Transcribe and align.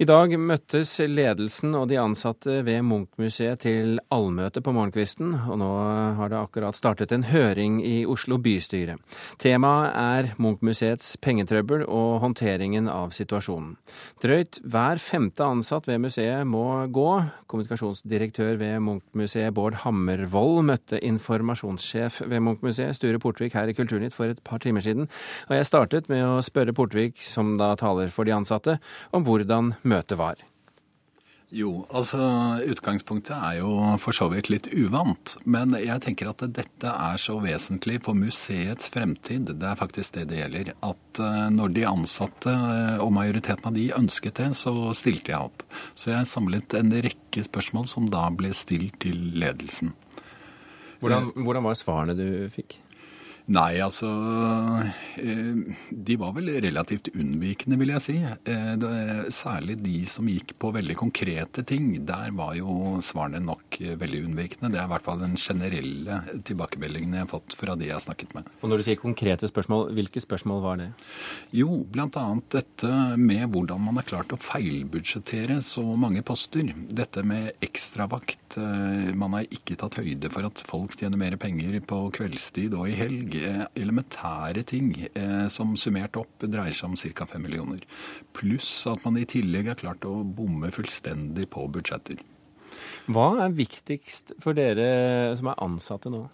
I 0.00 0.06
dag 0.08 0.32
møttes 0.40 0.94
ledelsen 1.12 1.74
og 1.76 1.90
de 1.90 1.98
ansatte 2.00 2.62
ved 2.64 2.78
Munch-museet 2.88 3.60
til 3.66 3.98
allmøte 4.08 4.62
på 4.64 4.72
morgenkvisten, 4.72 5.34
og 5.52 5.58
nå 5.60 5.66
har 6.16 6.30
det 6.32 6.38
akkurat 6.38 6.78
startet 6.78 7.10
en 7.12 7.26
høring 7.28 7.82
i 7.84 8.06
Oslo 8.08 8.38
bystyre. 8.40 8.94
Temaet 9.44 9.90
er 10.00 10.30
Munch-museets 10.40 11.18
pengetrøbbel 11.20 11.84
og 11.84 12.22
håndteringen 12.22 12.88
av 12.88 13.12
situasjonen. 13.12 13.74
Drøyt 14.24 14.62
hver 14.64 15.02
femte 15.04 15.44
ansatt 15.44 15.90
ved 15.90 16.00
museet 16.06 16.48
må 16.48 16.64
gå. 16.88 17.04
Kommunikasjonsdirektør 17.52 18.56
ved 18.56 18.80
Munch-museet 18.86 19.52
Bård 19.52 19.82
Hammervoll 19.84 20.62
møtte 20.70 21.02
informasjonssjef 21.04 22.22
ved 22.24 22.40
Munch-museet 22.48 22.96
Sture 22.96 23.20
Portvik 23.20 23.58
her 23.58 23.68
i 23.68 23.76
Kulturnytt 23.76 24.16
for 24.16 24.32
et 24.32 24.40
par 24.48 24.64
timer 24.64 24.80
siden, 24.80 25.12
og 25.50 25.54
jeg 25.58 25.68
startet 25.68 26.08
med 26.08 26.24
å 26.24 26.40
spørre 26.40 26.72
Portvik, 26.72 27.20
som 27.20 27.58
da 27.60 27.74
taler 27.76 28.08
for 28.08 28.24
de 28.24 28.38
ansatte, 28.40 28.80
om 29.12 29.28
hvordan 29.28 29.74
møtet 29.90 30.18
var? 30.20 30.40
Jo, 31.50 31.80
altså 31.90 32.20
utgangspunktet 32.62 33.34
er 33.34 33.56
jo 33.58 33.70
for 33.98 34.14
så 34.14 34.28
vidt 34.30 34.52
litt 34.52 34.68
uvant. 34.70 35.34
Men 35.42 35.74
jeg 35.74 35.98
tenker 36.04 36.30
at 36.30 36.44
dette 36.46 36.92
er 36.92 37.18
så 37.18 37.40
vesentlig 37.42 37.98
for 38.04 38.14
museets 38.14 38.92
fremtid. 38.94 39.50
Det 39.58 39.66
er 39.66 39.78
faktisk 39.78 40.14
det 40.14 40.28
det 40.30 40.38
gjelder. 40.44 40.70
At 40.86 41.22
eh, 41.24 41.48
når 41.50 41.74
de 41.74 41.86
ansatte, 41.90 42.54
eh, 42.54 43.02
og 43.02 43.10
majoriteten 43.16 43.66
av 43.66 43.74
de, 43.74 43.88
ønsket 43.98 44.38
det, 44.38 44.52
så 44.60 44.92
stilte 44.94 45.34
jeg 45.34 45.50
opp. 45.50 45.64
Så 45.98 46.12
jeg 46.14 46.30
samlet 46.30 46.78
en 46.78 46.94
rekke 46.94 47.42
spørsmål 47.48 47.90
som 47.90 48.06
da 48.12 48.28
ble 48.30 48.54
stilt 48.54 49.00
til 49.02 49.18
ledelsen. 49.42 49.90
Hvordan, 51.02 51.32
hvordan 51.34 51.66
var 51.66 51.80
svarene 51.80 52.14
du 52.14 52.46
fikk? 52.54 52.78
Nei, 53.50 53.80
altså 53.82 54.08
eh, 55.18 55.78
De 55.90 56.16
var 56.20 56.36
vel 56.36 56.52
relativt 56.62 57.08
unnvikende, 57.10 57.78
vil 57.80 57.90
jeg 57.96 58.04
si. 58.04 58.14
Eh, 58.22 59.24
særlig 59.34 59.74
de 59.82 59.96
som 60.06 60.28
gikk 60.30 60.54
på 60.60 60.70
veldig 60.76 60.94
konkrete 61.00 61.64
ting. 61.66 61.88
Der 62.06 62.30
var 62.36 62.54
jo 62.58 63.00
svarene 63.02 63.40
nok 63.42 63.80
veldig 63.80 64.20
unnvikende. 64.28 64.70
Det 64.70 64.78
er 64.78 64.86
i 64.86 64.92
hvert 64.92 65.06
fall 65.06 65.22
den 65.24 65.34
generelle 65.40 66.20
tilbakemeldingen 66.46 67.16
jeg 67.18 67.26
har 67.26 67.32
fått 67.32 67.56
fra 67.58 67.74
de 67.74 67.88
jeg 67.88 67.96
har 67.96 68.04
snakket 68.04 68.36
med. 68.38 68.52
Og 68.60 68.70
Når 68.70 68.80
du 68.82 68.86
sier 68.86 69.00
konkrete 69.02 69.50
spørsmål, 69.50 69.90
hvilke 69.98 70.22
spørsmål 70.22 70.62
var 70.62 70.78
det? 70.84 70.88
Jo, 71.56 71.82
bl.a. 71.90 72.26
dette 72.54 72.92
med 73.18 73.48
hvordan 73.50 73.82
man 73.88 73.98
har 73.98 74.06
klart 74.06 74.36
å 74.36 74.38
feilbudsjettere 74.38 75.58
så 75.66 75.82
mange 75.98 76.22
poster. 76.22 76.70
Dette 76.86 77.26
med 77.26 77.58
ekstravakt. 77.66 78.60
Eh, 78.62 79.10
man 79.18 79.34
har 79.34 79.50
ikke 79.50 79.80
tatt 79.82 79.98
høyde 79.98 80.30
for 80.30 80.46
at 80.46 80.64
folk 80.70 80.94
tjener 80.94 81.18
mer 81.18 81.38
penger 81.40 81.80
på 81.82 82.04
kveldstid 82.14 82.78
og 82.78 82.86
i 82.92 82.98
helg 83.00 83.39
elementære 83.78 84.64
ting 84.68 84.92
eh, 85.10 85.46
som 85.52 85.76
summert 85.78 86.18
opp 86.20 86.44
dreier 86.46 86.76
seg 86.76 86.90
om 86.90 86.98
ca. 86.98 87.28
5 87.32 87.46
millioner. 87.46 87.86
Pluss 88.36 88.70
at 88.90 89.04
man 89.06 89.20
i 89.20 89.28
tillegg 89.28 89.72
har 89.72 89.80
klart 89.80 90.06
å 90.08 90.20
bomme 90.24 90.72
fullstendig 90.74 91.48
på 91.52 91.66
budsjetter. 91.72 92.20
Hva 93.10 93.30
er 93.46 93.56
viktigst 93.56 94.36
for 94.42 94.56
dere 94.58 95.34
som 95.38 95.52
er 95.52 95.64
ansatte 95.64 96.12
nå? 96.12 96.26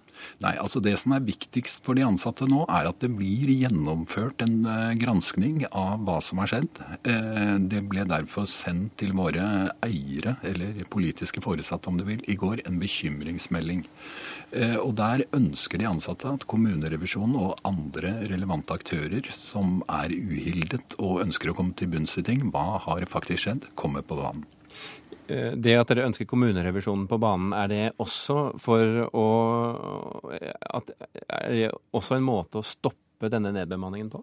Nei, 0.43 0.55
altså 0.61 0.81
Det 0.85 0.95
som 1.01 1.15
er 1.17 1.25
viktigst 1.27 1.85
for 1.85 1.99
de 1.99 2.05
ansatte 2.07 2.47
nå, 2.49 2.63
er 2.73 2.89
at 2.89 3.01
det 3.03 3.11
blir 3.17 3.51
gjennomført 3.53 4.43
en 4.45 4.59
uh, 4.69 4.95
granskning 4.99 5.65
av 5.71 6.05
hva 6.07 6.19
som 6.25 6.41
har 6.43 6.51
skjedd. 6.53 6.81
Uh, 7.07 7.57
det 7.61 7.83
ble 7.91 8.07
derfor 8.09 8.49
sendt 8.51 8.97
til 9.01 9.15
våre 9.17 9.69
eiere, 9.85 10.37
eller 10.47 10.83
politiske 10.93 11.43
foresatte 11.45 11.91
om 11.91 12.01
du 12.01 12.07
vil, 12.09 12.23
i 12.29 12.39
går 12.39 12.65
en 12.67 12.81
bekymringsmelding. 12.83 13.85
Uh, 14.55 14.79
og 14.83 14.95
Der 15.01 15.27
ønsker 15.37 15.81
de 15.81 15.89
ansatte 15.91 16.33
at 16.33 16.49
kommunerevisjonen 16.49 17.39
og 17.41 17.57
andre 17.67 18.17
relevante 18.31 18.77
aktører 18.77 19.29
som 19.33 19.81
er 19.89 20.15
uhildet 20.17 20.99
og 21.01 21.23
ønsker 21.25 21.53
å 21.53 21.57
komme 21.57 21.77
til 21.77 21.93
bunns 21.93 22.17
i 22.21 22.27
ting, 22.27 22.49
hva 22.53 22.77
har 22.87 23.09
faktisk 23.11 23.47
skjedd, 23.47 23.73
kommer 23.79 24.05
på 24.07 24.21
banen. 24.21 24.47
Eh, 25.29 25.53
det 25.59 25.75
at 25.79 25.91
dere 25.91 26.07
ønsker 26.07 26.29
kommunerevisjonen 26.29 27.07
på 27.11 27.19
banen, 27.23 27.55
er 27.57 27.71
det 27.73 27.83
også 28.03 28.39
for 28.63 29.07
å 29.11 29.27
at, 30.31 30.93
Er 31.27 31.51
det 31.51 31.71
også 31.93 32.19
en 32.19 32.27
måte 32.27 32.61
å 32.61 32.67
stoppe 32.67 33.31
denne 33.33 33.53
nedbemanningen 33.55 34.13
på? 34.13 34.23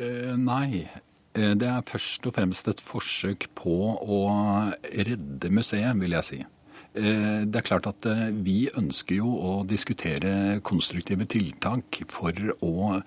Eh, 0.00 0.32
nei. 0.36 0.88
Eh, 1.34 1.52
det 1.56 1.68
er 1.68 1.86
først 1.88 2.26
og 2.28 2.36
fremst 2.36 2.68
et 2.68 2.80
forsøk 2.80 3.50
på 3.58 3.76
å 4.00 4.24
redde 4.82 5.52
museet, 5.52 5.94
vil 6.00 6.16
jeg 6.18 6.28
si. 6.28 6.40
Eh, 6.92 7.44
det 7.48 7.60
er 7.60 7.68
klart 7.68 7.88
at 7.88 8.08
vi 8.44 8.66
ønsker 8.76 9.20
jo 9.20 9.30
å 9.36 9.52
diskutere 9.68 10.60
konstruktive 10.64 11.28
tiltak 11.28 12.02
for 12.12 12.32
å 12.60 13.00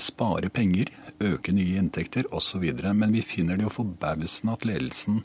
spare 0.00 0.48
penger, 0.48 0.88
øke 1.20 1.52
nye 1.52 1.76
inntekter 1.78 2.24
osv. 2.32 2.64
Men 2.96 3.12
vi 3.12 3.20
finner 3.24 3.56
det 3.56 3.66
jo 3.66 3.76
forbausende 3.82 4.56
at 4.56 4.64
ledelsen 4.64 5.20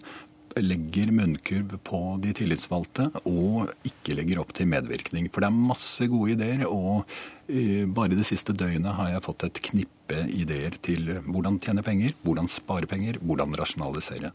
legger 0.57 1.11
munnkurv 1.13 1.75
på 1.85 1.99
de 2.23 2.33
tillitsvalgte 2.35 3.09
og 3.29 3.69
ikke 3.87 4.15
legger 4.17 4.41
opp 4.41 4.53
til 4.57 4.69
medvirkning. 4.71 5.29
For 5.31 5.43
det 5.43 5.49
er 5.49 5.67
masse 5.69 6.07
gode 6.09 6.33
ideer, 6.35 6.65
og 6.67 7.05
eh, 7.47 7.85
bare 7.85 8.17
det 8.17 8.27
siste 8.27 8.55
døgnet 8.57 8.97
har 8.97 9.13
jeg 9.13 9.25
fått 9.25 9.45
et 9.47 9.61
knippe 9.69 10.23
ideer 10.33 10.73
til 10.81 11.11
hvordan 11.27 11.59
tjene 11.61 11.83
penger, 11.85 12.15
hvordan 12.25 12.49
spare 12.49 12.89
penger, 12.89 13.19
hvordan 13.21 13.53
rasjonalisere. 13.59 14.33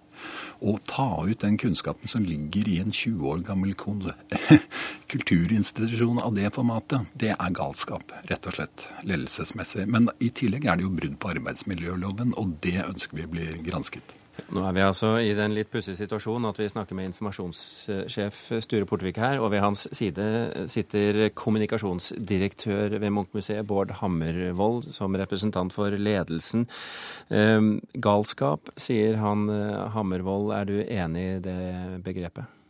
Og 0.63 0.81
ta 0.87 1.09
ut 1.27 1.43
den 1.43 1.59
kunnskapen 1.61 2.11
som 2.11 2.25
ligger 2.25 2.71
i 2.71 2.79
en 2.85 2.95
20 2.95 3.31
år 3.33 3.45
gammel 3.47 3.75
kulturinstitusjon 5.13 6.23
av 6.23 6.35
det 6.39 6.53
formatet, 6.55 7.11
det 7.19 7.35
er 7.35 7.57
galskap, 7.59 8.15
rett 8.31 8.51
og 8.51 8.59
slett, 8.59 8.89
ledelsesmessig. 9.03 9.89
Men 9.91 10.13
i 10.23 10.31
tillegg 10.31 10.69
er 10.69 10.79
det 10.79 10.87
jo 10.87 10.95
brudd 10.95 11.19
på 11.19 11.35
arbeidsmiljøloven, 11.35 12.37
og 12.39 12.61
det 12.65 12.81
ønsker 12.87 13.25
vi 13.25 13.33
blir 13.35 13.65
gransket. 13.67 14.21
Nå 14.55 14.63
er 14.69 14.75
vi 14.77 14.85
altså 14.85 15.13
i 15.23 15.33
den 15.37 15.55
litt 15.57 15.71
pussige 15.73 15.99
situasjonen 15.99 16.51
at 16.51 16.59
vi 16.61 16.69
snakker 16.71 16.97
med 16.99 17.11
informasjonssjef 17.11 18.41
Sture 18.65 18.89
Portvik 18.89 19.19
her, 19.23 19.41
og 19.43 19.53
ved 19.55 19.63
hans 19.65 19.87
side 19.95 20.69
sitter 20.71 21.29
kommunikasjonsdirektør 21.35 22.99
ved 22.99 23.11
Munch-museet 23.15 23.67
Bård 23.67 23.95
Hammervoll 24.01 24.83
som 24.95 25.17
representant 25.19 25.75
for 25.75 25.95
ledelsen. 25.95 26.69
Ehm, 27.31 27.79
galskap, 27.95 28.73
sier 28.81 29.19
han 29.23 29.49
Hammervold, 29.51 30.05
Hammervoll. 30.05 30.53
Er 30.53 30.65
du 30.65 30.77
enig 30.83 31.25
i 31.25 31.41
det 31.45 32.03
begrepet? 32.05 32.64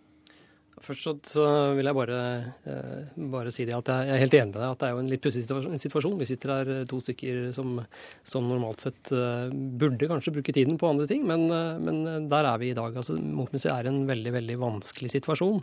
Først 0.82 1.28
så 1.30 1.44
vil 1.76 1.86
jeg 1.86 1.96
bare, 1.96 2.18
eh, 2.66 3.18
bare, 3.30 3.52
si 3.54 3.66
det 3.68 3.76
at 3.76 3.90
jeg 3.92 4.10
er 4.10 4.22
helt 4.24 4.34
enig 4.34 4.50
med 4.50 4.58
deg 4.58 4.72
at 4.72 4.80
det 4.80 4.88
er 4.88 4.94
jo 4.94 5.02
en 5.04 5.10
litt 5.12 5.22
pussig 5.22 5.44
situasjon. 5.46 6.16
Vi 6.18 6.26
sitter 6.28 6.52
her 6.52 6.72
eh, 6.72 6.86
to 6.90 6.98
stykker 7.02 7.52
som, 7.54 7.76
som, 8.26 8.48
normalt 8.50 8.82
sett 8.82 9.12
eh, 9.14 9.52
burde 9.52 10.10
kanskje 10.10 10.34
bruke 10.34 10.54
tiden 10.56 10.80
på 10.80 10.90
andre 10.90 11.06
ting, 11.10 11.22
men, 11.28 11.46
men 11.84 12.28
der 12.30 12.50
er 12.50 12.58
vi 12.58 12.72
i 12.72 12.76
dag. 12.76 12.96
Altså, 12.96 13.14
Munchmuseet 13.14 13.72
er 13.76 13.90
en 13.90 14.02
veldig, 14.08 14.34
veldig 14.34 14.58
vanskelig 14.60 15.12
situasjon. 15.14 15.62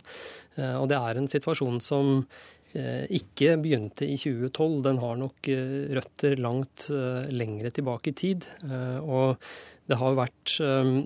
Og 0.62 0.88
det 0.92 0.98
er 0.98 1.20
en 1.20 1.30
situasjon 1.32 1.80
som 1.84 2.24
ikke 2.72 3.58
begynte 3.60 4.08
i 4.08 4.16
2012. 4.16 4.78
Den 4.86 5.00
har 5.02 5.18
nok 5.20 5.50
røtter 5.98 6.38
langt 6.40 6.88
lengre 7.36 7.72
tilbake 7.76 8.14
i 8.14 8.18
tid. 8.22 8.48
Og 9.04 9.36
det 9.90 9.98
har 10.00 10.16
vært 10.18 10.56
um, 10.62 11.02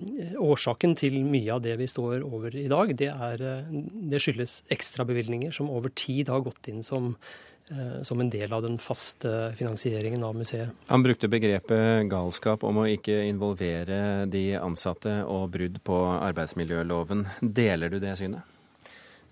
Årsaken 0.46 0.94
til 0.98 1.18
mye 1.26 1.56
av 1.56 1.62
det 1.64 1.76
vi 1.80 1.88
står 1.90 2.24
over 2.26 2.54
i 2.56 2.68
dag, 2.70 2.92
det, 2.98 3.10
er, 3.10 3.42
uh, 3.42 3.76
det 4.12 4.20
skyldes 4.22 4.60
ekstrabevilgninger 4.72 5.54
som 5.54 5.70
over 5.72 5.92
tid 5.96 6.30
har 6.32 6.44
gått 6.46 6.70
inn 6.70 6.82
som, 6.86 7.14
uh, 7.72 8.00
som 8.06 8.20
en 8.22 8.32
del 8.32 8.52
av 8.52 8.66
den 8.66 8.78
faste 8.82 9.32
finansieringen 9.58 10.24
av 10.26 10.36
museet. 10.38 10.74
Han 10.92 11.06
brukte 11.06 11.30
begrepet 11.32 12.06
galskap 12.12 12.66
om 12.68 12.82
å 12.82 12.88
ikke 12.92 13.22
involvere 13.30 14.26
de 14.30 14.48
ansatte 14.60 15.22
og 15.24 15.48
brudd 15.56 15.80
på 15.86 16.02
arbeidsmiljøloven. 16.18 17.26
Deler 17.40 17.92
du 17.92 17.98
det 18.02 18.18
synet? 18.20 18.55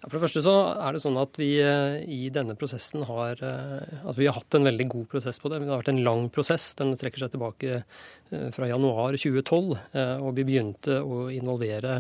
For 0.04 0.18
det 0.18 0.24
første 0.26 0.42
så 0.44 0.52
er 0.84 0.94
det 0.94 1.00
sånn 1.00 1.16
at 1.16 1.38
vi 1.40 1.48
eh, 1.64 2.02
i 2.12 2.28
denne 2.32 2.56
prosessen 2.60 3.06
har 3.08 3.40
eh, 3.40 4.00
at 4.04 4.18
vi 4.18 4.26
har 4.28 4.36
hatt 4.36 4.56
en 4.58 4.66
veldig 4.68 4.86
god 4.92 5.06
prosess 5.14 5.40
på 5.40 5.48
det. 5.48 5.62
Det 5.62 5.72
har 5.72 5.80
vært 5.80 5.92
en 5.94 6.02
lang 6.04 6.26
prosess. 6.34 6.66
Den 6.76 6.92
strekker 6.98 7.24
seg 7.24 7.32
tilbake 7.32 7.78
eh, 7.78 8.48
fra 8.52 8.68
januar 8.68 9.16
2012. 9.16 9.70
Og 10.26 10.28
vi 10.36 10.44
begynte 10.44 10.98
å 11.00 11.28
involvere 11.32 11.96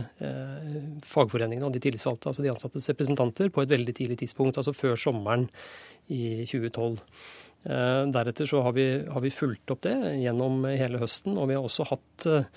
fagforeningene 1.06 1.68
og 1.68 1.72
de 1.74 1.82
tillitsvalgte, 1.84 2.30
altså 2.30 2.44
de 2.44 2.52
ansattes 2.52 2.90
representanter, 2.92 3.52
på 3.54 3.64
et 3.64 3.72
veldig 3.72 3.94
tidlig 3.96 4.18
tidspunkt, 4.20 4.58
altså 4.60 4.74
før 4.76 4.98
sommeren 5.00 5.48
i 6.12 6.44
2012. 6.50 6.98
Eh, 7.64 8.06
deretter 8.12 8.46
så 8.46 8.60
har 8.60 8.74
vi, 8.76 8.84
har 9.08 9.22
vi, 9.24 9.30
fulgt 9.32 9.70
opp 9.72 9.80
det 9.86 9.94
gjennom 10.20 10.66
hele 10.68 10.98
høsten, 11.00 11.38
og 11.40 11.48
vi 11.48 11.56
har 11.56 11.64
også 11.64 11.86
hatt 11.88 12.26
eh, 12.28 12.48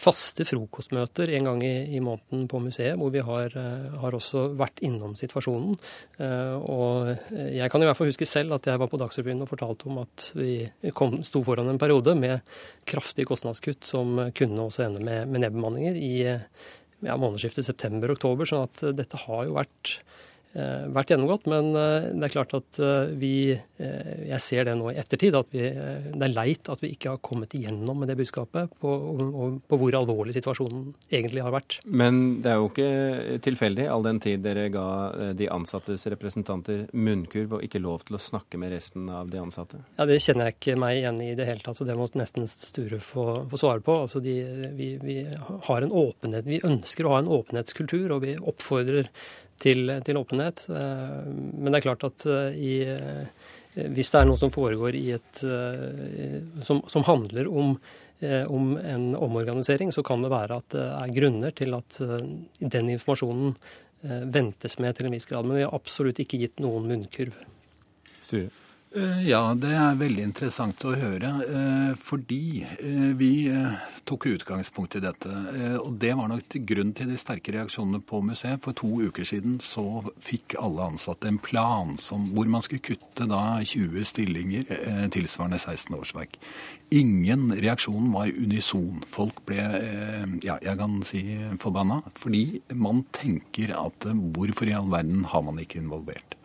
faste 0.00 0.46
frokostmøter 0.48 1.34
en 1.36 1.50
gang 1.50 1.60
i, 1.66 1.74
i 1.98 2.00
måneden 2.00 2.46
på 2.48 2.62
museet, 2.64 2.96
hvor 2.96 3.12
vi 3.12 3.20
har, 3.26 3.52
eh, 3.60 3.98
har, 4.00 4.16
også 4.16 4.46
vært 4.56 4.80
innom 4.86 5.12
situasjonen. 5.18 5.74
Og 6.14 7.10
jeg 7.34 7.70
kan 7.72 7.82
i 7.82 7.86
hvert 7.88 7.98
fall 7.98 8.08
huske 8.08 8.28
selv 8.28 8.54
at 8.56 8.68
jeg 8.70 8.80
var 8.80 8.88
på 8.88 9.00
Dagsrevyen 9.00 9.42
og 9.44 9.50
fortalte 9.50 9.88
om 9.90 10.00
at 10.04 10.28
vi 10.38 10.68
kom, 10.96 11.18
sto 11.26 11.42
foran 11.44 11.68
en 11.72 11.80
periode 11.80 12.14
med 12.16 12.40
kraftige 12.88 13.28
kostnadskutt 13.28 13.84
som 13.88 14.16
kunne 14.36 14.68
også 14.68 14.86
ende 14.86 15.02
med, 15.04 15.28
med 15.28 15.44
nedbemanninger 15.44 15.98
i 15.98 16.14
ja, 16.24 17.16
månedsskiftet 17.18 17.66
september-oktober. 17.66 18.48
sånn 18.48 18.68
at 18.68 18.84
dette 18.96 19.20
har 19.26 19.48
jo 19.48 19.58
vært 19.58 19.96
vært 20.54 21.12
gjennomgått. 21.12 21.48
Men 21.50 21.70
eh, 21.76 22.08
det 22.14 22.28
er 22.28 22.34
klart 22.34 22.56
at 22.56 22.80
eh, 22.80 23.12
vi 23.18 23.34
Jeg 23.74 24.40
ser 24.40 24.64
det 24.68 24.74
nå 24.78 24.88
i 24.92 24.98
ettertid, 24.98 25.34
at 25.36 25.50
vi, 25.52 25.66
det 25.66 26.24
er 26.24 26.32
leit 26.32 26.68
at 26.70 26.80
vi 26.80 26.92
ikke 26.94 27.10
har 27.12 27.22
kommet 27.24 27.52
igjennom 27.56 27.98
med 28.00 28.08
det 28.08 28.16
budskapet 28.16 28.70
på, 28.80 28.92
på, 29.68 29.78
hvor 29.80 29.96
alvorlig 29.98 30.34
situasjonen 30.36 30.86
egentlig 31.10 31.42
har 31.44 31.52
vært. 31.52 31.80
Men 31.84 32.40
det 32.42 32.52
er 32.52 32.60
jo 32.62 32.70
ikke 32.70 33.38
tilfeldig, 33.44 33.88
all 33.90 34.06
den 34.06 34.20
tid 34.22 34.44
dere 34.46 34.68
ga 34.72 34.86
de 35.36 35.50
ansattes 35.52 36.06
representanter 36.14 36.86
munnkurv 36.94 37.58
og 37.58 37.66
ikke 37.66 37.82
lov 37.82 38.06
til 38.08 38.16
å 38.16 38.22
snakke 38.22 38.60
med 38.62 38.72
resten 38.76 39.10
av 39.10 39.30
de 39.32 39.42
ansatte? 39.42 39.82
Ja, 39.98 40.06
Det 40.08 40.20
kjenner 40.22 40.48
jeg 40.48 40.58
ikke 40.58 40.78
meg 40.80 41.02
igjen 41.02 41.20
i 41.26 41.34
i 41.34 41.38
det 41.38 41.48
hele 41.48 41.62
tatt, 41.62 41.78
så 41.78 41.86
det 41.86 41.96
må 41.98 42.06
nesten 42.18 42.46
Sture 42.50 43.00
få, 43.02 43.24
få 43.50 43.60
svare 43.60 43.82
på. 43.84 43.96
Altså 44.06 44.22
de, 44.22 44.34
vi, 44.78 44.94
vi, 45.02 45.16
har 45.68 45.84
en 45.84 45.94
åpenhet, 45.94 46.46
vi 46.46 46.62
ønsker 46.64 47.06
å 47.06 47.16
ha 47.16 47.22
en 47.22 47.30
åpenhetskultur, 47.34 48.14
og 48.14 48.24
vi 48.24 48.36
oppfordrer 48.38 49.10
til, 49.64 49.92
til 50.04 50.20
åpenhet. 50.20 50.66
Eh, 50.68 51.20
men 51.32 51.72
det 51.72 51.80
er 51.80 51.86
klart 51.88 52.06
at 52.06 52.24
eh, 52.28 52.56
i, 52.56 52.74
eh, 52.84 53.86
hvis 53.94 54.12
det 54.12 54.20
er 54.20 54.28
noe 54.28 54.40
som 54.40 54.52
foregår 54.54 54.96
i 54.98 55.06
et 55.16 55.44
som, 56.62 56.82
som 56.86 57.02
handler 57.08 57.48
om, 57.50 57.72
om, 58.22 58.68
en 58.78 59.08
omorganisering, 59.18 59.90
så 59.92 60.04
kan 60.06 60.22
det 60.22 60.30
være 60.30 60.60
at 60.60 60.76
det 60.76 60.84
er 60.84 61.14
grunner 61.16 61.56
til 61.58 61.74
at 61.74 61.98
den 62.62 62.92
informasjonen 62.94 63.56
ventes 64.30 64.78
med 64.78 64.94
til 64.94 65.08
en 65.08 65.16
viss 65.16 65.26
grad. 65.26 65.48
Men 65.48 65.58
vi 65.58 65.66
har 65.66 65.74
absolutt 65.74 66.22
ikke 66.22 66.38
gitt 66.44 66.62
noen 66.62 66.86
munnkurv. 66.86 67.34
Sture. 68.22 68.52
Eh, 68.94 69.24
ja, 69.26 69.40
det 69.58 69.72
er 69.74 69.96
veldig 69.98 70.22
interessant 70.22 70.84
å 70.86 70.92
høre. 70.94 71.30
Eh, 71.42 71.94
fordi 71.98 72.62
eh, 72.62 73.08
vi 73.18 73.30
tok 74.06 74.28
utgangspunkt 74.30 74.94
i 74.94 75.02
dette. 75.02 75.30
Og 75.80 75.96
det 75.98 76.12
var 76.14 76.28
nok 76.30 76.54
grunnen 76.68 76.92
til 76.94 77.10
de 77.10 77.18
sterke 77.18 77.56
reaksjonene 77.56 78.04
på 78.06 78.20
museet. 78.22 78.60
For 78.62 78.76
to 78.78 78.90
uker 79.08 79.26
siden 79.26 79.56
så 79.64 80.04
fikk 80.22 80.54
alle 80.60 80.86
ansatte 80.92 81.26
en 81.30 81.40
plan 81.42 81.96
som, 81.98 82.28
hvor 82.36 82.46
man 82.52 82.62
skulle 82.62 82.84
kutte 82.84 83.26
da 83.30 83.58
20 83.64 84.06
stillinger 84.06 84.70
tilsvarende 85.14 85.58
16 85.58 85.96
årsverk. 85.98 86.38
Ingen 86.94 87.48
reaksjon 87.64 88.12
var 88.14 88.30
unison. 88.30 89.02
Folk 89.10 89.40
ble, 89.48 89.64
ja, 90.44 90.60
jeg 90.62 90.78
kan 90.78 91.00
si 91.08 91.24
forbanna. 91.62 92.02
Fordi 92.20 92.60
man 92.78 93.02
tenker 93.16 93.74
at 93.80 94.06
hvorfor 94.36 94.70
i 94.70 94.76
all 94.78 94.92
verden 94.92 95.26
har 95.32 95.42
man 95.48 95.58
ikke 95.64 95.82
involvert? 95.82 96.38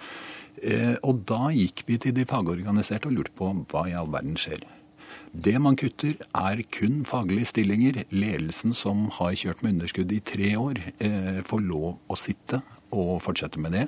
Eh, 0.63 0.97
og 1.05 1.23
da 1.29 1.49
gikk 1.55 1.85
vi 1.87 1.99
til 2.01 2.15
de 2.17 2.27
fagorganiserte 2.27 3.09
og 3.09 3.15
lurte 3.15 3.35
på 3.37 3.51
hva 3.71 3.85
i 3.89 3.95
all 3.97 4.11
verden 4.11 4.37
skjer. 4.39 4.65
Det 5.29 5.55
man 5.61 5.77
kutter, 5.77 6.15
er 6.35 6.61
kun 6.73 7.03
faglige 7.05 7.51
stillinger. 7.51 8.03
Ledelsen 8.09 8.73
som 8.73 9.07
har 9.19 9.37
kjørt 9.37 9.61
med 9.63 9.77
underskudd 9.77 10.11
i 10.15 10.23
tre 10.25 10.55
år, 10.57 10.81
eh, 10.99 11.41
får 11.45 11.65
lov 11.65 11.99
å 12.09 12.17
sitte 12.17 12.63
og 12.91 13.21
fortsette 13.21 13.59
med 13.61 13.73
det. 13.77 13.87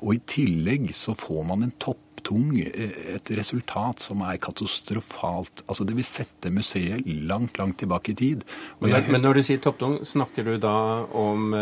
Og 0.00 0.14
i 0.14 0.22
tillegg 0.22 0.92
så 0.94 1.16
får 1.18 1.44
man 1.46 1.64
en 1.64 1.74
topptung, 1.82 2.56
eh, 2.60 3.16
et 3.16 3.30
resultat 3.34 3.98
som 3.98 4.22
er 4.22 4.38
katastrofalt. 4.38 5.64
Altså 5.66 5.84
Det 5.84 5.96
vil 5.96 6.04
sette 6.04 6.50
museet 6.50 7.02
langt, 7.06 7.58
langt 7.58 7.78
tilbake 7.78 8.10
i 8.10 8.14
tid. 8.14 8.44
Men, 8.80 9.04
men, 9.10 9.22
når 9.22 9.34
du 9.34 9.42
sier 9.42 9.58
topptung, 9.58 9.98
snakker 10.04 10.44
du 10.44 10.58
da 10.58 11.04
om 11.10 11.52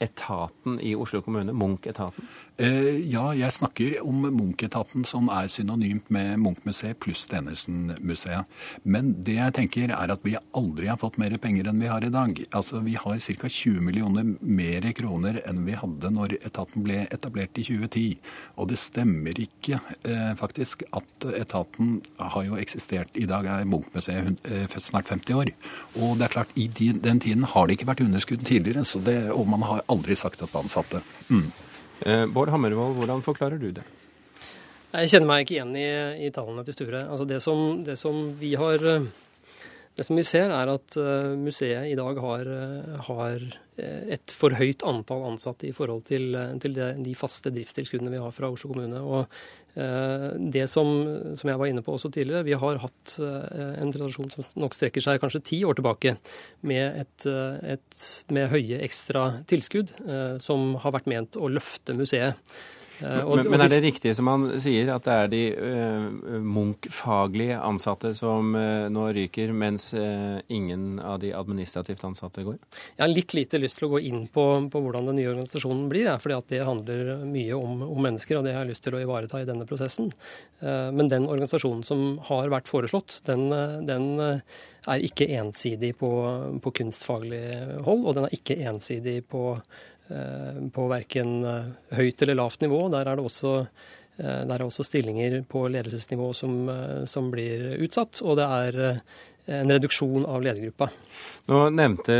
etaten 0.00 0.80
i 0.82 0.94
Oslo 0.94 1.22
kommune, 1.22 1.54
Munch-etaten? 1.54 2.26
Eh, 2.54 3.00
ja, 3.10 3.32
jeg 3.34 3.50
snakker 3.50 3.96
om 4.06 4.28
Munch-etaten, 4.30 5.02
som 5.08 5.26
er 5.34 5.48
synonymt 5.50 6.06
med 6.14 6.36
Munch-museet 6.38 7.00
pluss 7.02 7.24
Stenersen-museet. 7.26 8.46
Men 8.86 9.10
det 9.26 9.34
jeg 9.40 9.54
tenker 9.56 9.90
er 9.90 10.12
at 10.14 10.22
vi 10.22 10.36
aldri 10.54 10.86
har 10.86 11.00
fått 11.00 11.18
mer 11.18 11.34
penger 11.42 11.66
enn 11.66 11.82
vi 11.82 11.90
har 11.90 12.06
i 12.06 12.12
dag. 12.14 12.38
Altså, 12.54 12.78
Vi 12.84 12.94
har 12.94 13.18
ca. 13.18 13.48
20 13.48 13.80
millioner 13.82 14.36
mer 14.40 14.86
kroner 14.94 15.40
enn 15.48 15.64
vi 15.66 15.74
hadde 15.74 16.12
når 16.14 16.36
etaten 16.46 16.86
ble 16.86 17.08
etablert 17.10 17.58
i 17.58 17.66
2010. 17.66 18.22
Og 18.56 18.70
det 18.70 18.78
stemmer 18.78 19.34
ikke 19.34 19.80
eh, 20.06 20.34
faktisk 20.38 20.86
at 20.94 21.28
etaten 21.34 22.02
har 22.20 22.46
jo 22.46 22.54
eksistert 22.54 23.10
I 23.18 23.26
dag 23.26 23.50
er 23.50 23.66
Munch-museet 23.66 24.46
eh, 24.46 24.78
snart 24.78 25.10
50 25.10 25.34
år. 25.34 25.50
Og 25.98 26.18
det 26.18 26.28
er 26.28 26.38
klart, 26.38 26.54
i 26.54 26.68
den 26.70 27.18
tiden 27.18 27.42
har 27.42 27.66
det 27.66 27.80
ikke 27.80 27.90
vært 27.90 28.06
underskudd 28.06 28.46
tidligere, 28.46 28.86
det, 29.04 29.32
og 29.32 29.48
man 29.48 29.62
har 29.66 29.82
aldri 29.90 30.14
sagt 30.14 30.42
at 30.42 30.54
man 30.54 30.70
satte. 30.70 31.02
Mm. 31.28 31.50
Eh, 32.02 32.24
Bård 32.26 32.50
Hammervold, 32.50 32.96
hvordan 32.98 33.22
forklarer 33.24 33.60
du 33.60 33.70
det? 33.74 33.84
Jeg 34.94 35.10
kjenner 35.10 35.30
meg 35.30 35.44
ikke 35.44 35.56
igjen 35.56 35.74
i, 35.78 35.88
i 36.26 36.30
tallene 36.34 36.64
til 36.66 36.76
Sture. 36.76 37.04
Altså 37.10 37.26
det, 37.26 37.40
som, 37.42 37.82
det, 37.86 37.96
som 37.98 38.20
har, 38.60 38.86
eh, 38.90 39.06
det 39.98 40.06
som 40.06 40.18
vi 40.18 40.26
ser, 40.26 40.54
er 40.54 40.70
at 40.70 40.98
uh, 40.98 41.34
museet 41.38 41.90
i 41.90 41.96
dag 41.98 42.18
har, 42.22 42.50
har, 43.08 43.44
et 43.74 44.34
for 44.34 44.54
høyt 44.54 44.82
antall 44.86 45.24
ansatte 45.26 45.66
i 45.66 45.74
forhold 45.74 46.04
til, 46.06 46.34
til 46.62 46.78
de 46.78 47.14
faste 47.18 47.50
driftstilskuddene 47.54 48.12
vi 48.12 48.22
har 48.22 48.34
fra 48.34 48.50
Oslo 48.50 48.70
kommune. 48.70 49.02
Og 49.02 49.26
det 49.74 50.68
som, 50.70 50.90
som, 51.34 51.48
jeg 51.50 51.58
var 51.58 51.66
inne 51.66 51.82
på 51.82 51.96
også 51.96 52.10
tidligere, 52.14 52.44
vi 52.46 52.54
har 52.58 52.78
hatt 52.78 53.16
en 53.18 53.90
tradisjon 53.90 54.30
som 54.30 54.46
nok 54.62 54.76
strekker 54.76 55.02
seg 55.02 55.18
kanskje 55.22 55.42
ti 55.48 55.58
år 55.66 55.80
tilbake, 55.80 56.14
med, 56.62 57.00
et, 57.02 57.26
et, 57.74 58.04
med 58.30 58.52
høye 58.52 58.78
ekstra 58.86 59.24
tilskudd 59.50 59.90
som 60.44 60.76
har 60.84 60.94
vært 60.94 61.10
ment 61.10 61.40
å 61.40 61.50
løfte 61.50 61.96
museet. 61.98 62.38
Eh, 63.04 63.20
og, 63.20 63.36
men, 63.36 63.50
men, 63.52 63.62
er 63.64 63.72
det 63.72 63.80
riktig 63.84 64.14
som 64.16 64.28
han 64.30 64.46
sier, 64.62 64.88
at 64.94 65.04
det 65.04 65.14
er 65.14 65.30
de 65.32 65.42
uh, 65.52 66.38
Munch-faglige 66.40 67.58
ansatte 67.60 68.14
som 68.16 68.54
uh, 68.56 68.86
nå 68.92 69.06
ryker, 69.16 69.52
mens 69.56 69.90
uh, 69.96 70.40
ingen 70.48 70.98
av 71.02 71.18
de 71.22 71.34
administrativt 71.36 72.04
ansatte 72.08 72.44
går? 72.46 72.56
Jeg 72.96 73.04
har 73.04 73.12
litt 73.12 73.36
lite 73.36 73.60
lyst 73.60 73.80
til 73.80 73.88
å 73.88 73.94
gå 73.96 74.02
inn 74.08 74.26
på, 74.32 74.46
på 74.72 74.84
hvordan 74.84 75.10
den 75.10 75.20
nye 75.20 75.30
organisasjonen 75.34 75.86
blir, 75.92 76.08
ja, 76.08 76.16
fordi 76.22 76.40
det 76.54 76.64
handler 76.64 77.14
mye 77.28 77.58
om, 77.58 77.84
om, 77.88 78.02
mennesker, 78.04 78.38
og 78.38 78.46
det 78.46 78.56
har 78.56 78.64
jeg 78.64 78.74
lyst 78.74 78.86
til 78.86 78.96
å 78.96 79.02
ivareta 79.04 79.42
i 79.42 79.48
denne 79.48 79.66
prosessen. 79.68 80.10
men 80.64 81.08
den 81.08 81.26
organisasjonen 81.28 81.82
som 81.84 82.18
har 82.28 82.48
vært 82.52 82.68
foreslått, 82.70 83.18
den, 83.26 83.48
den 83.84 84.06
er 84.20 85.04
ikke 85.04 85.28
ensidig 85.38 85.94
på, 86.00 86.10
på 86.62 86.72
kunstfaglig 86.78 87.42
hold, 87.86 88.04
og 88.04 88.16
den 88.16 88.28
er 88.28 88.36
ikke 88.36 88.58
ensidig 88.68 89.22
på 89.28 89.44
Eh, 89.54 89.93
på 90.72 90.86
verken 90.90 91.36
eh, 91.48 91.68
høyt 91.96 92.22
eller 92.22 92.40
lavt 92.42 92.64
nivå. 92.64 92.86
Der 92.92 93.08
er 93.08 93.16
det 93.16 93.24
også, 93.24 93.58
eh, 94.18 94.42
er 94.44 94.64
også 94.64 94.84
stillinger 94.84 95.42
på 95.48 95.66
ledelsesnivå 95.68 96.32
som, 96.36 96.58
som, 97.06 97.30
blir 97.32 97.78
utsatt. 97.84 98.20
Og 98.22 98.36
det 98.40 98.44
er 98.44 99.00
en 99.44 99.68
reduksjon 99.68 100.22
av 100.24 100.40
ledergruppa. 100.40 100.86
Nå 101.52 101.58
nevnte, 101.76 102.14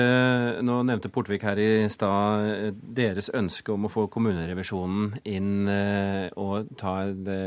nå 0.61 0.75
nevnte 0.85 1.09
Portvik 1.09 1.47
her 1.49 1.57
i 1.57 1.69
stad 1.89 2.75
deres 2.85 3.31
ønske 3.33 3.73
om 3.73 3.87
å 3.89 3.93
få 3.93 4.05
kommunerevisjonen 4.13 5.15
inn 5.33 5.65
og 6.37 6.75
ta, 6.77 6.99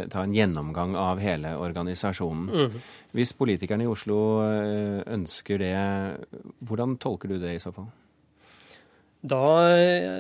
ta 0.10 0.24
en 0.24 0.34
gjennomgang 0.34 0.98
av 0.98 1.22
hele 1.22 1.54
organisasjonen. 1.62 2.50
Mm. 2.50 2.82
Hvis 3.22 3.36
politikerne 3.38 3.86
i 3.86 3.94
Oslo 3.94 4.18
ønsker 5.06 5.62
det, 5.62 5.78
hvordan 6.66 6.98
tolker 6.98 7.36
du 7.36 7.38
det 7.38 7.54
i 7.60 7.62
så 7.62 7.76
fall? 7.78 7.92
Da, 9.28 9.44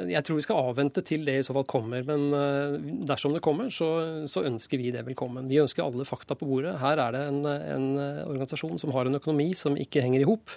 Jeg 0.09 0.23
tror 0.25 0.39
vi 0.39 0.45
skal 0.45 0.61
avvente 0.71 1.03
til 1.05 1.25
det 1.27 1.37
i 1.39 1.45
så 1.45 1.55
fall 1.55 1.67
kommer. 1.69 2.05
Men 2.07 2.27
eh, 2.35 2.77
dersom 3.09 3.35
det 3.35 3.43
kommer, 3.45 3.69
så, 3.73 3.89
så 4.29 4.45
ønsker 4.47 4.81
vi 4.81 4.91
det 4.95 5.05
velkommen. 5.07 5.49
Vi 5.51 5.61
ønsker 5.63 5.85
alle 5.85 6.07
fakta 6.07 6.37
på 6.37 6.49
bordet. 6.49 6.77
Her 6.81 7.01
er 7.03 7.15
det 7.15 7.23
en, 7.29 7.41
en 7.45 7.87
organisasjon 8.27 8.81
som 8.81 8.95
har 8.95 9.09
en 9.09 9.19
økonomi 9.19 9.51
som 9.57 9.77
ikke 9.79 10.03
henger 10.05 10.25
i 10.25 10.29
hop. 10.29 10.55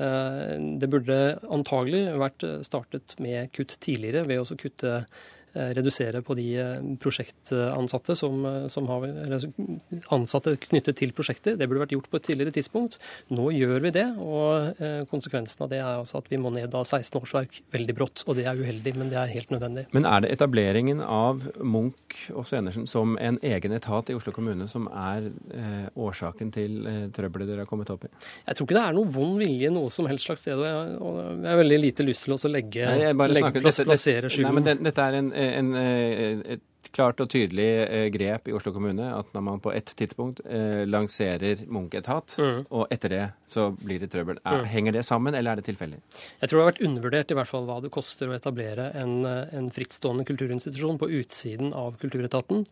Eh, 0.00 0.54
det 0.80 0.90
burde 0.92 1.20
antagelig 1.50 2.06
vært 2.20 2.48
startet 2.66 3.18
med 3.22 3.52
kutt 3.56 3.76
tidligere 3.82 4.26
ved 4.28 4.42
å 4.42 4.58
kutte 4.60 4.96
Eh, 5.00 5.04
redusere 5.54 6.22
på 6.22 6.36
de 6.38 6.46
eh, 6.60 6.88
prosjektansatte 7.02 8.16
som, 8.18 8.44
eh, 8.46 8.66
som 8.68 8.88
har 8.90 9.06
ansatte 10.14 10.56
knyttet 10.68 10.98
til 11.00 11.14
prosjekter. 11.16 11.56
Det 11.58 11.68
burde 11.68 11.84
vært 11.84 11.94
gjort 11.96 12.10
på 12.10 12.20
et 12.20 12.28
tidligere 12.30 12.54
tidspunkt. 12.54 12.98
Nå 13.34 13.50
gjør 13.54 13.80
vi 13.86 13.94
det, 13.94 14.06
og 14.20 14.78
konsekvensen 15.10 15.64
av 15.64 15.70
det 15.72 15.80
er 15.80 16.00
altså 16.00 16.20
at 16.20 16.28
vi 16.30 16.38
må 16.40 16.52
ned 16.54 16.74
av 16.76 16.84
16 16.86 17.18
årsverk 17.20 17.60
veldig 17.74 17.96
brått. 17.96 18.24
Og 18.26 18.36
det 18.38 18.46
er 18.48 18.58
uheldig, 18.58 18.94
men 18.98 19.10
det 19.12 19.18
er 19.20 19.32
helt 19.32 19.52
nødvendig. 19.52 19.86
Men 19.96 20.06
er 20.08 20.24
det 20.24 20.32
etableringen 20.34 21.02
av 21.04 21.44
Munch 21.62 22.28
og 22.34 22.46
Svenersen 22.48 22.86
som 22.90 23.16
en 23.20 23.38
egen 23.46 23.74
etat 23.76 24.10
i 24.10 24.16
Oslo 24.16 24.34
kommune 24.34 24.68
som 24.70 24.88
er 24.90 25.30
eh, 25.54 25.86
årsaken 25.98 26.52
til 26.54 26.78
eh, 26.86 27.00
trøbbelet 27.14 27.50
dere 27.50 27.64
har 27.64 27.70
kommet 27.70 27.90
opp 27.92 28.06
i? 28.06 28.12
Jeg 28.46 28.58
tror 28.58 28.68
ikke 28.68 28.78
det 28.78 28.84
er 28.84 28.98
noe 28.98 29.12
vond 29.14 29.38
vilje 29.40 29.72
noe 29.74 29.92
som 29.94 30.08
helst 30.10 30.28
slags 30.28 30.44
sted. 30.44 30.58
Og 30.58 30.66
jeg, 30.66 30.96
og 31.00 31.20
jeg 31.20 31.50
har 31.50 31.60
veldig 31.62 31.80
lite 31.84 32.06
lyst 32.06 32.26
til 32.26 32.36
å 32.36 32.52
legge, 32.52 32.90
nei, 32.90 33.30
legge, 33.34 33.64
plassere 33.64 34.32
skylden. 34.32 34.48
Nei, 34.50 34.54
men 34.58 34.84
dette 34.86 35.06
er 35.06 35.18
en 35.20 35.32
en, 35.40 35.72
eh, 35.78 36.42
et 36.56 36.66
klart 36.90 37.20
og 37.22 37.28
tydelig 37.30 37.66
eh, 37.84 38.06
grep 38.12 38.48
i 38.50 38.54
Oslo 38.56 38.72
kommune 38.74 39.06
at 39.14 39.28
når 39.34 39.44
man 39.46 39.60
på 39.62 39.72
et 39.74 39.92
tidspunkt 39.96 40.40
eh, 40.42 40.82
lanserer 40.88 41.62
Munch-etat, 41.70 42.34
mm. 42.40 42.60
og 42.74 42.90
etter 42.90 43.14
det 43.14 43.22
så 43.50 43.68
blir 43.76 44.02
det 44.02 44.10
trøbbel. 44.12 44.40
Er, 44.42 44.62
mm. 44.62 44.68
Henger 44.72 44.96
det 44.98 45.04
sammen, 45.06 45.36
eller 45.36 45.52
er 45.54 45.60
det 45.60 45.66
tilfeldig? 45.68 46.00
Jeg 46.40 46.50
tror 46.50 46.58
det 46.58 46.64
har 46.64 46.70
vært 46.72 46.82
undervurdert 46.88 47.34
i 47.34 47.38
hvert 47.38 47.52
fall 47.52 47.68
hva 47.68 47.78
det 47.84 47.92
koster 47.94 48.30
å 48.30 48.36
etablere 48.36 48.90
en, 48.98 49.22
en 49.26 49.70
frittstående 49.74 50.26
kulturinstitusjon 50.28 50.98
på 51.00 51.10
utsiden 51.20 51.74
av 51.76 51.98
Kulturetaten 52.00 52.64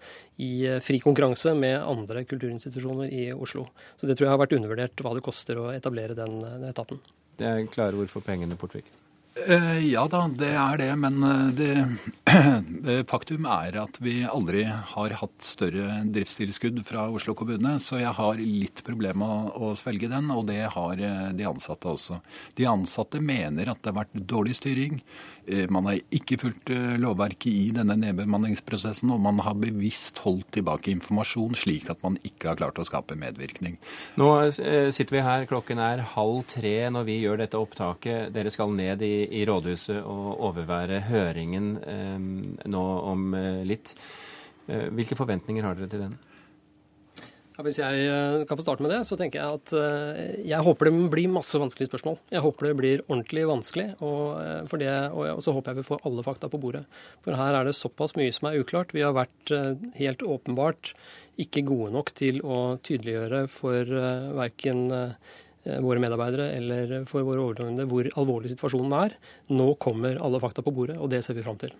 i 0.43 0.53
fri 0.85 1.01
konkurranse 1.05 1.55
med 1.59 1.79
andre 1.79 2.25
kulturinstitusjoner 2.29 3.13
i 3.15 3.29
Oslo. 3.35 3.69
Så 4.01 4.11
det 4.11 4.19
tror 4.19 4.29
jeg 4.29 4.35
har 4.37 4.43
vært 4.43 4.57
undervurdert 4.59 5.05
hva 5.05 5.15
det 5.17 5.27
koster 5.27 5.63
å 5.63 5.71
etablere 5.75 6.19
den, 6.19 6.41
den 6.43 6.71
etaten. 6.71 7.03
Det 7.39 7.47
er 7.47 7.69
klare 7.71 7.99
ord 7.99 8.11
for 8.11 8.25
pengene, 8.25 8.59
Portvik. 8.59 8.89
Eh, 9.47 9.78
ja 9.92 10.04
da, 10.11 10.25
det 10.28 10.50
er 10.57 10.80
det. 10.80 10.90
Men 11.00 11.23
eh, 11.23 11.47
det, 11.59 13.04
faktum 13.12 13.47
er 13.50 13.78
at 13.83 14.00
vi 14.02 14.21
aldri 14.26 14.64
har 14.66 15.16
hatt 15.23 15.37
større 15.45 16.02
driftstilskudd 16.09 16.83
fra 16.88 17.09
Oslo 17.12 17.37
kommune, 17.38 17.76
så 17.83 18.00
jeg 18.02 18.14
har 18.18 18.42
litt 18.42 18.83
problemer 18.87 19.18
med 19.18 19.57
å, 19.57 19.73
svelge 19.78 20.11
den, 20.11 20.30
og 20.35 20.47
det 20.50 20.62
har 20.75 21.00
eh, 21.00 21.33
de 21.37 21.49
ansatte 21.49 21.90
også. 21.90 22.21
De 22.59 22.68
ansatte 22.71 23.23
mener 23.23 23.71
at 23.71 23.83
det 23.83 23.92
har 23.92 24.00
vært 24.02 24.23
dårlig 24.28 24.59
styring. 24.59 25.02
Man 25.73 25.87
har 25.88 25.97
ikke 26.12 26.37
fulgt 26.37 26.68
lovverket 27.00 27.47
i 27.49 27.71
denne 27.73 27.95
nedbemanningsprosessen, 27.97 29.09
og 29.14 29.23
man 29.25 29.38
har 29.40 29.54
bevisst 29.57 30.21
holdt 30.21 30.50
tilbake 30.59 30.90
informasjon, 30.92 31.57
slik 31.57 31.87
at 31.88 32.02
man 32.04 32.18
ikke 32.21 32.50
har 32.50 32.59
klart 32.59 32.76
å 32.76 32.85
skape 32.85 33.16
medvirkning. 33.16 33.78
Nå 34.21 34.28
sitter 34.52 35.16
vi 35.16 35.23
her, 35.25 35.47
klokken 35.49 35.80
er 35.80 36.04
halv 36.12 36.42
tre 36.52 36.75
når 36.92 37.09
vi 37.09 37.16
gjør 37.23 37.40
dette 37.40 37.62
opptaket. 37.64 38.28
Dere 38.35 38.52
skal 38.52 38.76
ned 38.76 39.00
i 39.09 39.14
i 39.30 39.44
rådhuset 39.49 40.00
og 40.02 40.40
overvære 40.50 41.02
høringen 41.08 41.75
eh, 41.82 42.16
nå 42.70 42.87
om 43.12 43.28
eh, 43.37 43.61
litt. 43.68 43.94
Eh, 44.68 44.88
hvilke 44.94 45.18
forventninger 45.18 45.66
har 45.66 45.78
dere 45.78 45.90
til 45.92 46.04
den? 46.06 46.16
Ja, 47.58 47.64
hvis 47.66 47.80
jeg 47.80 48.44
kan 48.47 48.54
få 48.54 48.62
starte 48.62 48.85
med 48.85 48.92
det, 48.94 49.00
så 49.08 49.16
tenker 49.18 49.40
jeg 49.40 49.58
at 49.58 50.44
jeg 50.47 50.62
håper 50.62 50.87
det 50.87 51.08
blir 51.11 51.32
masse 51.35 51.58
vanskelige 51.58 51.88
spørsmål. 51.90 52.20
Jeg 52.30 52.44
håper 52.44 52.68
det 52.68 52.75
blir 52.78 53.02
ordentlig 53.08 53.49
vanskelig, 53.50 53.87
og, 53.99 54.68
det, 54.78 54.92
og 55.11 55.42
så 55.42 55.56
håper 55.56 55.75
jeg 55.75 55.80
vi 55.80 55.88
får 55.88 56.04
alle 56.06 56.23
fakta 56.23 56.47
på 56.52 56.61
bordet. 56.62 56.85
For 57.26 57.35
her 57.35 57.58
er 57.58 57.66
det 57.66 57.75
såpass 57.75 58.14
mye 58.14 58.30
som 58.37 58.47
er 58.47 58.61
uklart. 58.62 58.94
Vi 58.94 59.02
har 59.02 59.16
vært 59.16 59.50
helt 59.99 60.23
åpenbart 60.23 60.92
ikke 61.42 61.66
gode 61.66 61.90
nok 61.99 62.14
til 62.14 62.38
å 62.47 62.78
tydeliggjøre 62.78 63.42
for 63.50 63.90
verken 64.38 64.87
våre 65.85 66.03
medarbeidere 66.03 66.51
eller 66.57 66.97
for 67.11 67.27
våre 67.27 67.45
overordnede 67.45 67.89
hvor 67.91 68.11
alvorlig 68.21 68.55
situasjonen 68.55 68.97
er. 69.03 69.15
Nå 69.53 69.73
kommer 69.83 70.21
alle 70.23 70.43
fakta 70.43 70.65
på 70.65 70.75
bordet, 70.75 70.99
og 70.99 71.13
det 71.13 71.25
ser 71.27 71.39
vi 71.39 71.47
fram 71.47 71.61
til. 71.61 71.75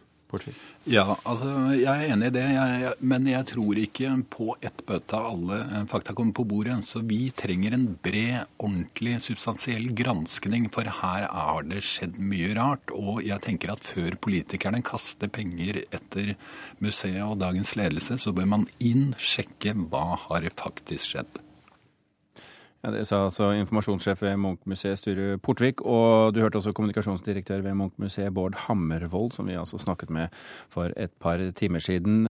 Ja, 0.89 1.17
altså 1.25 1.49
jeg 1.73 1.89
er 1.89 2.11
enig 2.13 2.29
i 2.29 2.33
det, 2.35 2.43
jeg, 2.53 2.81
jeg, 2.83 2.97
men 3.01 3.29
jeg 3.31 3.47
tror 3.49 3.79
ikke 3.81 4.11
på 4.29 4.51
ett 4.65 4.83
bøte 4.89 5.17
av 5.17 5.29
alle 5.31 5.61
eh, 5.65 5.87
fakta 5.89 6.13
kommer 6.17 6.37
på 6.37 6.45
bordet. 6.49 6.77
Så 6.85 7.01
vi 7.09 7.31
trenger 7.33 7.77
en 7.77 7.87
bred, 8.05 8.45
ordentlig, 8.61 9.17
substansiell 9.25 9.89
granskning, 9.97 10.69
for 10.73 10.89
her 11.01 11.29
har 11.33 11.65
det 11.71 11.81
skjedd 11.87 12.21
mye 12.21 12.53
rart. 12.61 12.93
Og 12.93 13.23
jeg 13.25 13.41
tenker 13.45 13.73
at 13.73 13.85
før 13.85 14.19
politikerne 14.21 14.85
kaster 14.85 15.33
penger 15.33 15.81
etter 15.89 16.35
museet 16.85 17.25
og 17.25 17.39
dagens 17.41 17.77
ledelse, 17.81 18.21
så 18.21 18.37
bør 18.37 18.53
man 18.57 18.69
inn 18.85 19.15
sjekke 19.17 19.77
hva 19.89 20.11
har 20.29 20.49
faktisk 20.61 21.15
skjedd. 21.15 21.48
Ja, 22.85 22.93
Det 22.95 23.09
sa 23.09 23.25
altså 23.25 23.49
informasjonssjef 23.59 24.21
ved 24.23 24.37
Munch-museet 24.39 25.01
Sture 25.01 25.39
Portvik. 25.43 25.81
Og 25.83 26.35
du 26.35 26.41
hørte 26.41 26.61
også 26.61 26.73
kommunikasjonsdirektør 26.73 27.65
ved 27.65 27.75
Munch-museet 27.75 28.35
Bård 28.35 28.55
Hammervold, 28.55 29.33
som 29.35 29.49
vi 29.51 29.57
altså 29.59 29.81
snakket 29.83 30.11
med 30.15 30.29
for 30.71 30.93
et 30.97 31.11
par 31.21 31.43
timer 31.59 31.83
siden. 31.83 32.27